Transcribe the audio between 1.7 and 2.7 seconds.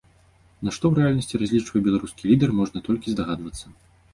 беларускі лідар,